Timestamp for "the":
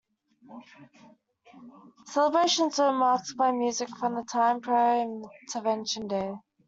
4.15-4.23